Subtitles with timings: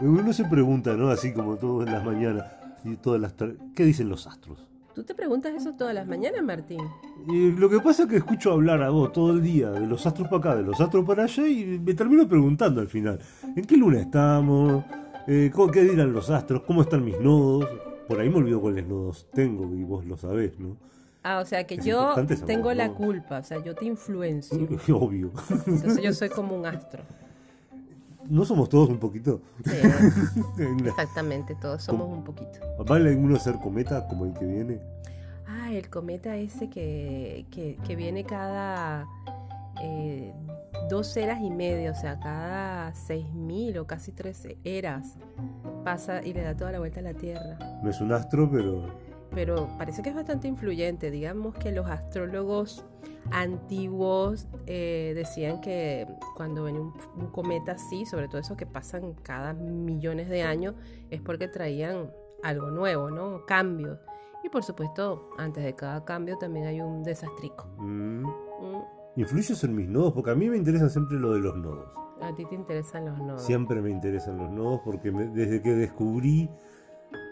[0.00, 1.08] Uno se pregunta, ¿no?
[1.10, 2.46] Así como todas las mañanas
[2.84, 3.34] y todas las
[3.74, 4.64] ¿Qué dicen los astros?
[4.94, 6.80] ¿Tú te preguntas eso todas las mañanas, Martín?
[7.28, 10.04] Y lo que pasa es que escucho hablar a vos todo el día de los
[10.06, 13.18] astros para acá, de los astros para allá y me termino preguntando al final,
[13.54, 14.84] ¿en qué luna estamos?
[15.28, 16.62] Eh, ¿cómo- ¿Qué dirán los astros?
[16.66, 17.68] ¿Cómo están mis nodos?
[18.08, 20.76] Por ahí me olvido cuáles nodos tengo y vos lo sabés, ¿no?
[21.22, 22.14] Ah, o sea que Es yo
[22.46, 24.58] tengo la culpa, o sea, yo te influencio.
[24.96, 25.30] Obvio.
[25.66, 27.02] Entonces yo soy como un astro.
[28.28, 29.40] ¿No somos todos un poquito?
[29.64, 29.72] Sí,
[30.86, 32.60] exactamente, todos somos un poquito.
[32.86, 34.80] ¿Vale alguno ser cometa como el que viene?
[35.46, 39.06] Ah, el cometa ese que, que, que viene cada
[39.82, 40.32] eh,
[40.88, 45.16] dos eras y media, o sea, cada seis mil o casi tres eras,
[45.84, 47.58] pasa y le da toda la vuelta a la Tierra.
[47.82, 48.86] No es un astro, pero
[49.34, 51.10] Pero parece que es bastante influyente.
[51.10, 52.84] Digamos que los astrólogos
[53.30, 59.14] antiguos eh, decían que cuando venía un, un cometa así, sobre todo esos que pasan
[59.22, 60.74] cada millones de años,
[61.10, 62.10] es porque traían
[62.42, 63.44] algo nuevo, ¿no?
[63.46, 63.98] Cambios.
[64.44, 67.66] Y por supuesto, antes de cada cambio también hay un desastrico.
[67.78, 68.22] mm,
[68.60, 68.82] Mm,
[69.16, 70.12] ¿influyes en mis nodos?
[70.14, 71.88] Porque a mí me interesa siempre lo de los nodos.
[72.20, 73.42] A ti te interesan los nodos.
[73.42, 76.50] Siempre me interesan los nodos porque me- desde que descubrí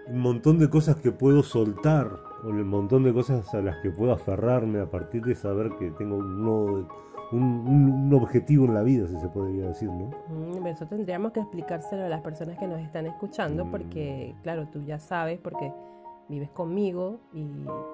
[0.08, 2.08] un montón de cosas que puedo soltar
[2.44, 5.90] o un montón de cosas a las que puedo aferrarme a partir de saber que
[5.92, 6.88] tengo un nodo,
[7.32, 10.10] un, un- un objetivo en la vida, si se podría decir, ¿no?
[10.28, 13.70] Mm, Eso tendríamos que explicárselo a las personas que nos están escuchando Mm.
[13.70, 15.72] porque, claro, tú ya sabes porque
[16.28, 17.46] vives conmigo y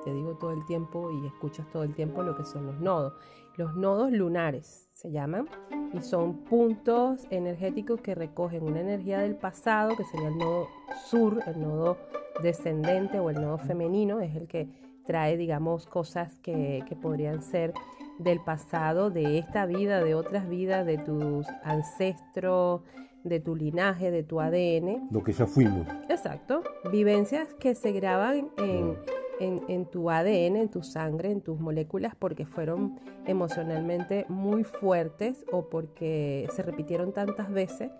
[0.05, 3.15] te digo todo el tiempo y escuchas todo el tiempo lo que son los nodos.
[3.57, 5.47] Los nodos lunares se llaman
[5.93, 10.69] y son puntos energéticos que recogen una energía del pasado, que sería el nodo
[11.07, 11.99] sur, el nodo
[12.43, 14.69] descendente o el nodo femenino, es el que
[15.05, 17.75] trae, digamos, cosas que, que podrían ser
[18.19, 22.83] del pasado, de esta vida, de otras vidas, de tus ancestros,
[23.25, 25.09] de tu linaje, de tu ADN.
[25.11, 25.87] Lo que ya fuimos.
[26.09, 26.63] Exacto.
[26.91, 28.97] Vivencias que se graban en,
[29.41, 35.45] en- en tu ADN, en tu sangre, en tus moléculas, porque fueron emocionalmente muy fuertes
[35.53, 37.91] o porque se repitieron tantas veces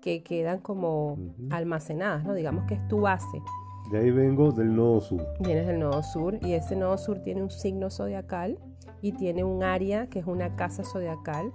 [0.00, 1.16] que quedan como
[1.50, 2.34] almacenadas, ¿no?
[2.34, 3.38] Digamos que es tu base.
[3.90, 5.20] De ahí vengo del nodo sur.
[5.40, 8.58] Vienes del nodo sur y ese nodo sur tiene un signo zodiacal
[9.00, 11.52] y tiene un área que es una casa zodiacal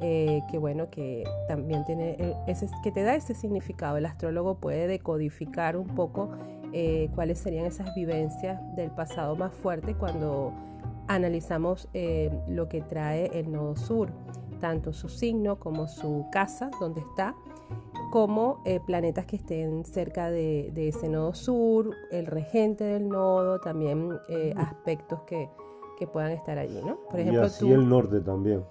[0.00, 3.96] eh, que bueno que también tiene eh, ese que te da ese significado.
[3.96, 6.30] El astrólogo puede decodificar un poco
[6.72, 10.52] eh, cuáles serían esas vivencias del pasado más fuerte cuando
[11.08, 14.10] analizamos eh, lo que trae el nodo sur,
[14.60, 17.34] tanto su signo como su casa donde está
[18.10, 23.60] como eh, planetas que estén cerca de, de ese nodo sur, el regente del nodo,
[23.60, 25.48] también eh, aspectos que,
[25.98, 26.98] que puedan estar allí, ¿no?
[27.10, 28.62] Por y ejemplo, así tú- el norte también.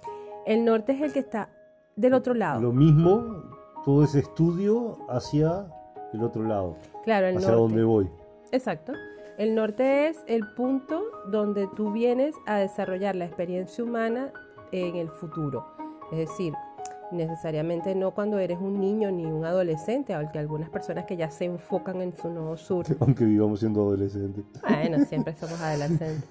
[0.46, 1.50] El norte es el que está
[1.96, 2.62] del otro lado.
[2.62, 3.44] Lo mismo,
[3.84, 5.68] todo ese estudio hacia
[6.14, 7.62] el otro lado, claro, el hacia norte.
[7.62, 8.10] donde voy.
[8.52, 8.94] Exacto.
[9.38, 14.32] El norte es el punto donde tú vienes a desarrollar la experiencia humana
[14.72, 15.66] en el futuro.
[16.12, 16.54] Es decir,
[17.12, 21.46] necesariamente no cuando eres un niño ni un adolescente, aunque algunas personas que ya se
[21.46, 22.86] enfocan en su nodo sur.
[23.00, 24.46] Aunque vivamos siendo adolescentes.
[24.68, 26.24] Bueno, siempre somos adolescentes.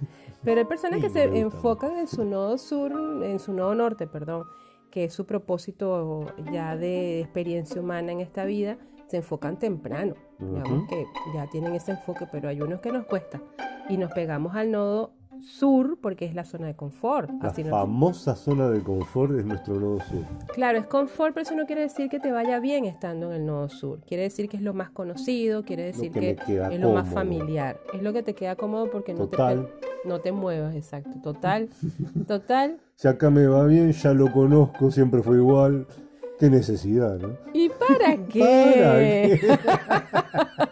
[0.44, 2.92] Pero hay personas que se enfocan en su nodo sur,
[3.24, 4.44] en su nodo norte, perdón,
[4.90, 10.14] que es su propósito ya de experiencia humana en esta vida, se enfocan temprano.
[10.38, 10.86] Digamos Ujú.
[10.88, 13.40] que ya tienen ese enfoque, pero hay unos que nos cuesta.
[13.88, 15.12] Y nos pegamos al nodo
[15.44, 17.30] sur porque es la zona de confort.
[17.42, 20.24] La Así no- famosa zona de confort es nuestro nodo sur.
[20.54, 23.46] Claro, es confort, pero eso no quiere decir que te vaya bien estando en el
[23.46, 24.00] nodo sur.
[24.06, 26.36] Quiere decir que es lo más conocido, quiere decir que
[26.70, 27.78] es lo más familiar.
[27.92, 29.36] Es lo que te queda cómodo porque no te,
[30.04, 31.10] no te muevas, exacto.
[31.22, 31.68] Total,
[32.26, 32.78] total.
[32.96, 35.86] Si acá me va bien, ya lo conozco, siempre fue igual.
[36.38, 37.36] Qué necesidad, ¿no?
[37.52, 39.38] ¿Y para qué?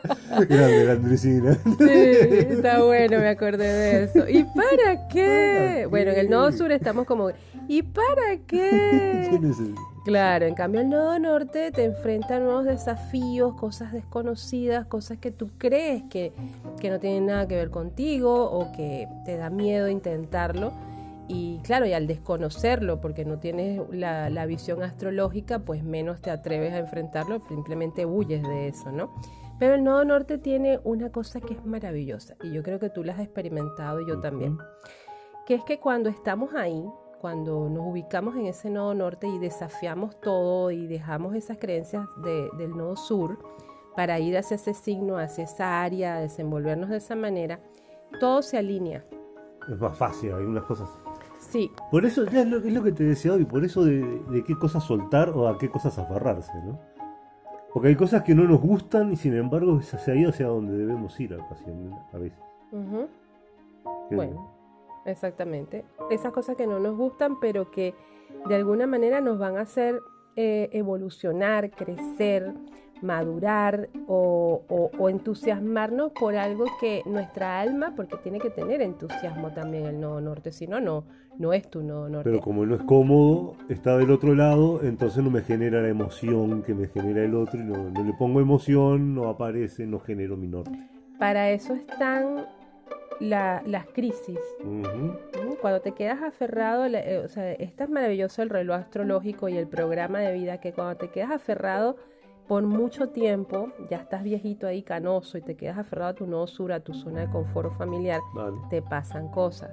[0.49, 1.55] Grande la Andresina.
[1.55, 4.29] Sí, está bueno, me acordé de eso.
[4.29, 5.13] ¿Y para qué?
[5.13, 5.87] qué?
[5.89, 7.31] Bueno, en el nodo sur estamos como,
[7.69, 9.31] ¿y para Qué.
[10.05, 15.31] Claro, en cambio el nodo norte te enfrenta a nuevos desafíos, cosas desconocidas, cosas que
[15.31, 16.33] tú crees que,
[16.81, 20.73] que no tienen nada que ver contigo o que te da miedo intentarlo.
[21.29, 26.33] Y claro, y al desconocerlo, porque no tienes la, la visión astrológica, pues menos te
[26.33, 29.15] atreves a enfrentarlo, simplemente huyes de eso, ¿no?
[29.59, 33.05] Pero el nodo norte tiene una cosa que es maravillosa, y yo creo que tú
[33.05, 34.59] la has experimentado y yo también,
[35.47, 36.85] que es que cuando estamos ahí,
[37.21, 42.49] cuando nos ubicamos en ese nodo norte y desafiamos todo y dejamos esas creencias de-
[42.59, 43.39] del nodo sur
[43.95, 47.61] para ir hacia ese signo, hacia esa área, desenvolvernos de esa manera,
[48.19, 49.05] todo se alinea.
[49.71, 50.89] Es más fácil, hay unas cosas.
[51.39, 54.01] Sí, Por eso, es lo, es lo que te decía hoy, por eso de,
[54.31, 56.81] de qué cosas soltar o a qué cosas aferrarse, ¿no?
[57.73, 60.77] Porque hay cosas que no nos gustan y sin embargo es hacia ahí hacia donde
[60.77, 61.39] debemos ir a,
[62.13, 62.39] a veces.
[64.17, 64.53] Bueno,
[65.07, 65.85] exactamente.
[66.11, 67.95] Esas cosas que no nos gustan, pero que
[68.49, 70.01] de alguna manera nos van a hacer
[70.37, 72.53] eh, evolucionar, crecer,
[73.03, 79.51] madurar o, o- o entusiasmarnos por algo que nuestra alma, porque tiene que tener entusiasmo
[79.53, 81.05] también el nodo norte, si no, no,
[81.39, 82.29] no es tu nodo norte.
[82.31, 86.63] Pero como no es cómodo, está del otro lado, entonces no me genera la emoción
[86.63, 90.37] que me genera el otro y no, no le pongo emoción, no aparece, no genero
[90.37, 90.71] mi norte.
[91.19, 92.47] Para eso están
[93.21, 94.39] la- las crisis.
[94.65, 95.55] ¿no?
[95.61, 99.57] Cuando te quedas aferrado, la- eh, o sea, es tan maravilloso el reloj astrológico y
[99.57, 101.97] el programa de vida que cuando te quedas aferrado
[102.49, 106.47] por mucho tiempo, ya estás viejito ahí canoso y te quedas aferrado a tu nodo
[106.49, 108.57] sur, a tu zona de confort familiar, Vale.
[108.69, 109.71] te pasan cosas.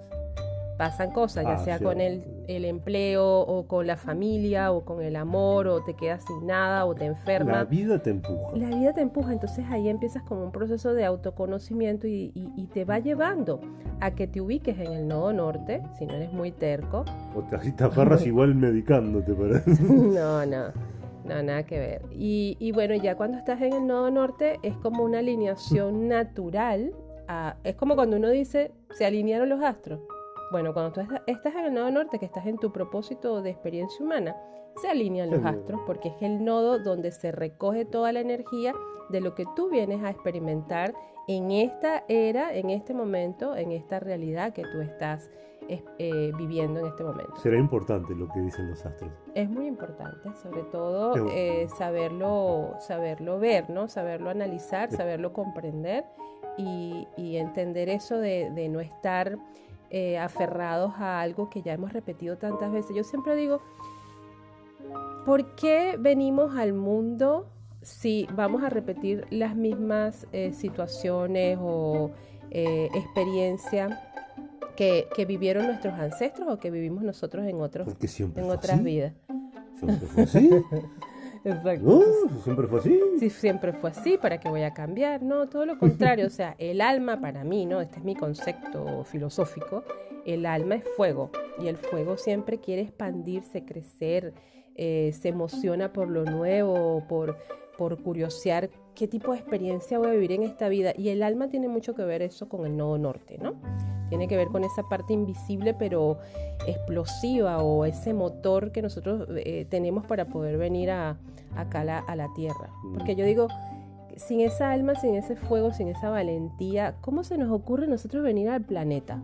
[0.80, 1.84] Pasan cosas, ya Ah, sea sí.
[1.84, 6.24] con el, el empleo o con la familia o con el amor o te quedas
[6.26, 7.70] sin nada o te La enfermas.
[7.70, 8.56] vida te empuja.
[8.56, 12.68] La vida te empuja, entonces ahí empiezas como un proceso de autoconocimiento y, y- y
[12.68, 13.60] te va llevando
[14.00, 17.04] a que te ubiques en el nodo norte, si no eres muy terco.
[17.36, 19.62] O te, así te aferras igual medicándote para...
[19.82, 20.68] No, no,
[21.26, 22.02] no, nada que ver.
[22.14, 26.94] Y, y bueno, ya cuando estás en el nodo norte es como una alineación natural.
[27.28, 30.00] a- es como cuando uno dice, se alinearon los astros.
[30.52, 33.52] Bueno, cuando tú est- estás en el nodo norte, que estás en tu propósito de
[33.52, 34.36] experiencia humana,
[34.82, 38.74] se alinean los astros porque es el nodo donde se recoge toda la energía
[39.10, 40.94] de lo que tú vienes a experimentar
[41.28, 45.30] en esta era, en este momento, en esta realidad que tú estás
[45.68, 47.36] es- eh, viviendo en este momento.
[47.36, 49.12] Será importante lo que dicen los astros.
[49.36, 51.28] Es muy importante, sobre todo bueno.
[51.32, 53.88] eh, saberlo, saberlo ver, ¿no?
[53.88, 54.98] Saberlo analizar, Sí.
[54.98, 56.06] saberlo comprender
[56.58, 59.38] y, y entender eso de, de no estar
[59.92, 62.96] eh, aferrados a algo que ya hemos repetido tantas veces.
[62.96, 63.62] Yo siempre digo,
[65.26, 67.48] ¿por qué venimos al mundo
[67.82, 72.12] si vamos a repetir las mismas eh, situaciones o
[72.52, 73.98] eh, experiencias
[74.76, 78.84] que, que vivieron nuestros ancestros o que vivimos nosotros en otros en otras así.
[78.84, 79.14] vidas.
[79.80, 80.50] Siempre fue así.
[81.44, 81.86] Exacto.
[81.86, 82.42] ¿No?
[82.44, 83.00] Siempre fue así.
[83.20, 85.24] Si siempre fue así, ¿para qué voy a cambiar?
[85.24, 86.28] No, todo lo contrario.
[86.28, 87.82] O sea, el alma para mí, ¿no?
[87.82, 89.84] Este es mi concepto filosófico.
[90.26, 94.34] El alma es fuego y el fuego siempre quiere expandirse, crecer,
[94.76, 97.38] eh, se emociona por lo nuevo, por,
[97.78, 98.70] por curiosear
[99.00, 100.92] qué tipo de experiencia voy a vivir en esta vida.
[100.98, 103.54] Y el alma tiene mucho que ver eso con el nodo norte, ¿no?
[104.10, 106.18] Tiene que ver con esa parte invisible pero
[106.68, 111.18] explosiva o ese motor que nosotros eh, tenemos para poder venir a,
[111.56, 112.70] acá a la, a la tierra.
[112.94, 113.48] Porque yo digo,
[114.18, 118.50] sin esa alma, sin ese fuego, sin esa valentía, ¿cómo se nos ocurre nosotros venir
[118.50, 119.22] al planeta?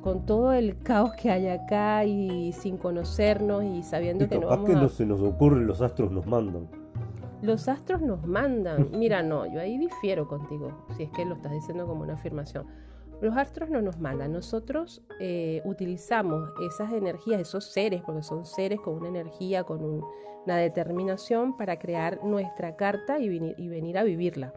[0.00, 4.46] Con todo el caos que hay acá y sin conocernos y sabiendo Y que no
[4.46, 4.80] vamos que a...
[4.80, 6.85] no se nos ocurre, los astros nos mandan.
[7.46, 8.90] Los astros nos mandan.
[8.92, 12.66] Mira, no, yo ahí difiero contigo, si es que lo estás diciendo como una afirmación.
[13.22, 18.78] Los astros no nos mandan, nosotros eh, utilizamos esas energías, esos seres, porque son seres
[18.80, 20.04] con una energía, con un-
[20.44, 24.52] una determinación para crear nuestra carta y venir, y venir a vivirla.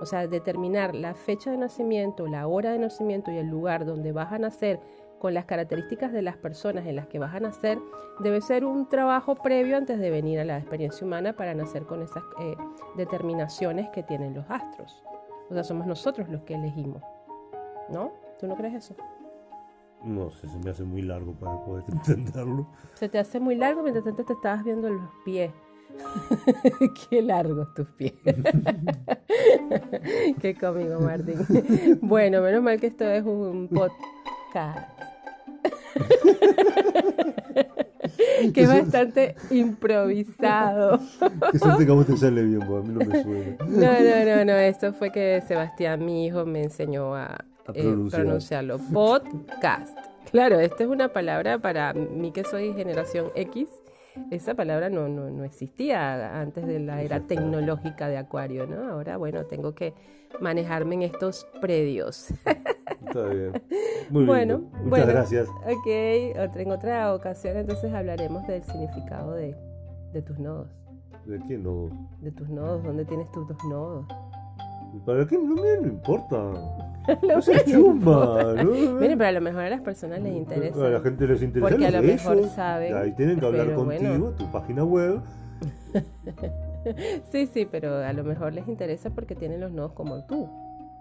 [0.00, 4.12] O sea, determinar la fecha de nacimiento, la hora de nacimiento y el lugar donde
[4.12, 4.78] vas a nacer
[5.18, 7.78] con las características de las personas en las que vas a nacer,
[8.20, 12.02] debe ser un trabajo previo antes de venir a la experiencia humana para nacer con
[12.02, 12.56] esas eh,
[12.96, 15.02] determinaciones que tienen los astros.
[15.50, 17.02] O sea, somos nosotros los que elegimos.
[17.88, 18.12] ¿No?
[18.38, 18.96] ¿Tú no crees eso?
[20.04, 22.68] No sé, se me hace muy largo para poder entenderlo.
[22.94, 25.52] Se te hace muy largo mientras tanto te estabas viendo los pies.
[27.10, 28.12] Qué largos tus pies.
[30.40, 31.38] Qué cómico, Martín.
[32.02, 34.15] Bueno, menos mal que esto es un podcast.
[38.52, 41.00] Que es bastante improvisado.
[41.52, 43.56] Que suerte que vos te sale bien, porque a mí no me suena.
[43.66, 44.52] No, no, no, no.
[44.52, 48.22] Esto fue que Sebastián, mi hijo, me enseñó a, A eh, pronunciar.
[48.22, 48.78] pronunciarlo.
[48.92, 49.96] Podcast.
[50.30, 53.68] Claro, esta es una palabra para mí que soy generación X.
[54.30, 58.90] Esa palabra no, no, no existía antes de la era tecnológica de Acuario, ¿no?
[58.90, 59.92] Ahora, bueno, tengo que
[60.40, 62.28] manejarme en estos predios.
[63.16, 63.62] Está bien.
[64.10, 64.70] Muy Bueno, bien.
[64.72, 65.06] Muchas bueno.
[65.06, 65.48] gracias.
[65.48, 69.56] ok, otra- en otra ocasión entonces hablaremos del significado de,
[70.12, 70.68] de tus nodos.
[71.24, 71.88] ¿De qué no?
[72.20, 74.06] De tus nodos, ¿dónde tienes tus dos nodos?
[75.04, 75.36] ¿Para qué?
[75.36, 76.36] No me no importa.
[77.22, 78.54] No que chumba.
[78.54, 78.70] ¿no?
[78.98, 80.86] Miren, pero a lo mejor a las personas les interesa.
[80.86, 81.68] A la gente les interesa.
[81.68, 82.50] Porque a lo mejor ellos.
[82.52, 84.30] saben, Ahí tienen que hablar contigo, bueno.
[84.32, 85.20] tu página web.
[87.32, 90.48] Sí, sí, pero a lo mejor les interesa porque tienen los nodos como tú.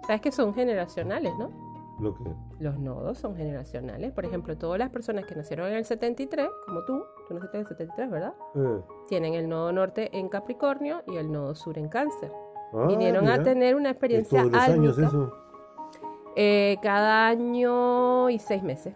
[0.08, 1.50] Sabes que son generacionales, ¿no?
[2.00, 2.16] Lo.
[2.60, 4.12] Los nodos son generacionales.
[4.12, 7.62] Por ejemplo, todas las personas que nacieron en el 73, como tú, tú naciste en
[7.62, 8.34] el 73, ¿verdad?
[8.56, 8.82] Eh.
[9.08, 12.32] Tienen el nodo norte en Capricornio y el nodo sur en Cáncer.
[12.74, 15.34] Ah, Vinieron a tener una ¿Es experiencia todos los años eso?
[16.36, 18.94] eh, cada año y seis meses.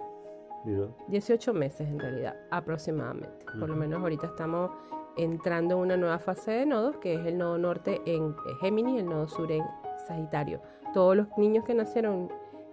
[0.65, 0.87] Mira.
[1.07, 3.45] 18 meses en realidad, aproximadamente.
[3.59, 4.71] Por lo menos ahorita estamos
[5.15, 8.99] entrando en una nueva fase de nodos, que es el nodo norte en Géminis y
[8.99, 9.63] el nodo sur en
[10.07, 10.59] Sagitario.
[10.93, 12.29] Todos los niños que nacieron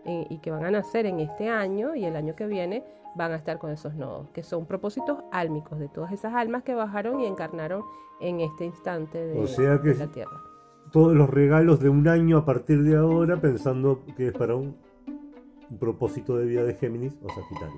[0.06, 2.84] eh, y que van a nacer en este año y el año que viene
[3.16, 6.74] van a estar con esos nodos, que son propósitos álmicos de todas esas almas que
[6.74, 7.82] bajaron y encarnaron
[8.20, 10.36] en este instante de, O sea que- de la Tierra.
[10.92, 14.76] Todos los regalos de un año a partir de ahora, pensando que es para un,
[15.68, 17.74] un propósito de vida de Géminis o Sagitario.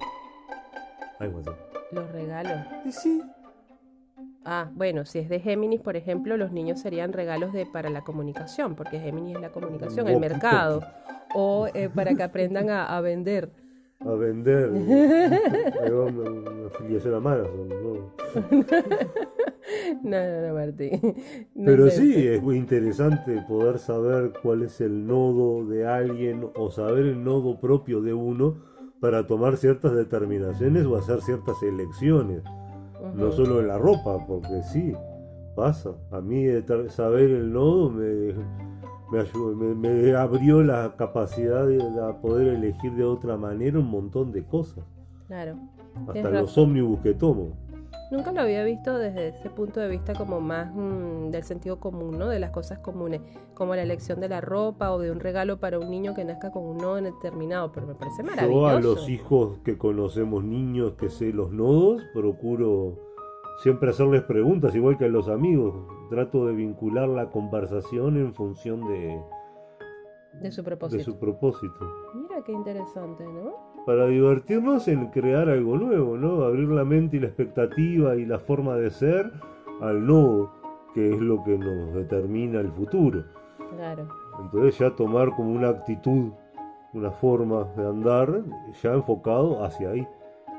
[1.19, 1.51] Algo así.
[1.91, 2.67] Los regalos.
[2.85, 3.23] Y sí.
[4.45, 8.03] Ah, bueno, si es de Géminis, por ejemplo, los niños serían regalos de para la
[8.03, 10.81] comunicación, porque Géminis es la comunicación, el mercado,
[11.35, 13.51] o eh, para que aprendan a, a vender.
[14.01, 14.71] A vender.
[15.83, 18.13] Ahí va una, una afiliación a Amazon, ¿no?
[20.03, 21.01] No, no, no, Martín.
[21.55, 26.71] No Pero sí, es muy interesante poder saber cuál es el nodo de alguien o
[26.71, 28.57] saber el nodo propio de uno
[29.01, 32.43] para tomar ciertas determinaciones o hacer ciertas elecciones.
[33.15, 34.93] No solo en la ropa, porque sí,
[35.55, 35.91] pasa.
[36.11, 36.47] A mí
[36.89, 38.35] saber el nodo me,
[39.11, 43.91] me, ayudó- me- me abrió la capacidad de, de poder elegir de otra manera un
[43.91, 44.85] montón de cosas.
[45.27, 45.57] Claro.
[46.09, 46.65] Hasta los razón.
[46.65, 47.49] ómnibus que tomo.
[48.11, 52.17] Nunca lo había visto desde ese punto de vista como más mm, del sentido común,
[52.19, 52.29] ¿no?
[52.29, 53.21] De las cosas comunes,
[53.53, 56.51] como la elección de la ropa o de un regalo para un niño que nazca
[56.51, 58.67] con un nodo determinado, pero me parece Yo maravilloso.
[58.69, 62.97] a los hijos que conocemos niños que sé los nodos, procuro
[63.63, 65.75] siempre hacerles preguntas, igual que a los amigos.
[66.11, 69.21] Trato de vincular la conversación en función de,
[70.41, 71.05] de su de propósito.
[71.05, 71.87] su propósito.
[72.15, 73.53] Mira qué interesante, ¿no?
[73.85, 76.43] Para divertirnos en crear algo nuevo, ¿no?
[76.45, 79.31] Abrir la mente y la expectativa y la forma de ser
[79.81, 80.51] al nodo,
[80.95, 83.25] que es lo que nos determina el futuro.
[83.77, 84.09] Claro.
[84.41, 86.31] Entonces ya tomar como una actitud,
[86.95, 88.43] una forma de andar,
[88.83, 90.07] ya enfocado hacia ahí.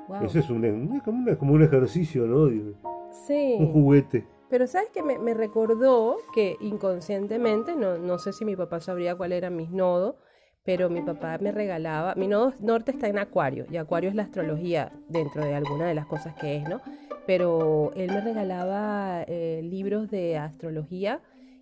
[0.07, 0.23] Wow.
[0.23, 2.45] Ese es un, es como, un, es como un ejercicio, ¿no?
[2.45, 2.73] De-
[3.11, 3.57] Sí.
[3.59, 4.27] Un juguete.
[4.49, 9.15] Pero sabes que me, me recordó que inconscientemente, no, no sé si mi papá sabría
[9.15, 10.15] cuál era mis nodos,
[10.63, 14.23] pero mi papá me regalaba, mi nodo norte está en Acuario, y Acuario es la
[14.23, 16.81] astrología dentro de alguna de las cosas que es, ¿no?
[17.25, 21.21] Pero él me regalaba eh, libros de astrología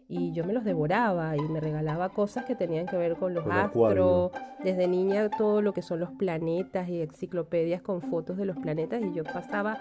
[0.10, 3.44] y yo me los devoraba y me regalaba cosas que tenían que ver con los
[3.44, 4.32] Con astros,
[4.64, 9.02] desde niña todo lo que son los planetas y enciclopedias con fotos de los planetas
[9.02, 9.78] y yo pasaba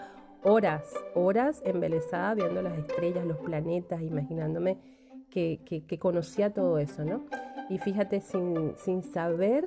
[0.51, 4.79] horas, horas embelesada viendo las estrellas, los planetas, imaginándome
[5.31, 7.25] que, que- que conocía todo eso, ¿no?
[7.69, 9.65] Y fíjate, sin, sin saber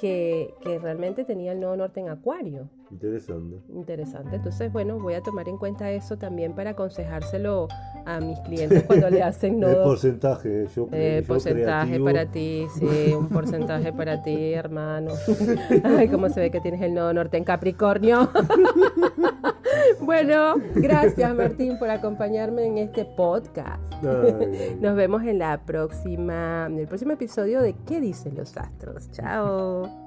[0.00, 2.68] que, que realmente tenía el nodo norte en Acuario.
[2.90, 3.56] Interesante.
[3.72, 4.36] Interesante.
[4.36, 7.68] Entonces, bueno, voy a tomar en cuenta eso también para aconsejárselo
[8.04, 9.84] a mis clientes cuando le hacen El nodo.
[9.84, 15.12] porcentaje, yo, Eh, yo porcentaje creativo, para ti, sí, un porcentaje para ti, hermano.
[15.84, 18.28] Ay, cómo se ve que tienes el nodo norte en Capricornio.
[20.00, 23.92] bueno, gracias Martín por acompañarme en este podcast.
[24.02, 24.76] Ay.
[24.80, 29.10] Nos vemos en la próxima, en el próximo episodio de ¿Qué dicen los astros?
[29.12, 30.01] Chao.